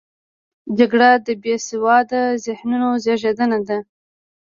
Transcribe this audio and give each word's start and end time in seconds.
جګړه 0.77 1.09
د 1.25 1.27
بې 1.43 1.55
سواده 1.67 2.21
ذهنونو 2.45 2.89
زیږنده 3.03 3.59
ده 3.67 3.79